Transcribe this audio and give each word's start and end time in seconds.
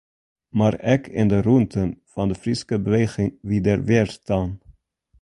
Mar 0.57 0.75
ek 0.93 1.03
yn 1.19 1.29
de 1.31 1.39
rûnten 1.45 1.89
fan 2.11 2.29
de 2.29 2.35
Fryske 2.41 2.75
beweging 2.85 3.31
wie 3.47 3.63
der 3.65 3.79
wjerstân. 3.87 4.49